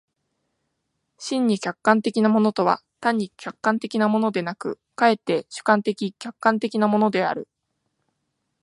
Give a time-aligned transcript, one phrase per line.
[1.19, 7.47] 真に客観的なものとは単に客観的なものでなく、却って主観的・客観的なものである。